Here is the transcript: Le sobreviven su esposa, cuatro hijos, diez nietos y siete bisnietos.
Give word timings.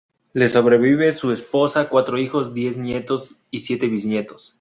Le 0.33 0.47
sobreviven 0.47 1.13
su 1.13 1.31
esposa, 1.31 1.87
cuatro 1.87 2.17
hijos, 2.17 2.55
diez 2.55 2.75
nietos 2.75 3.35
y 3.51 3.59
siete 3.59 3.87
bisnietos. 3.87 4.49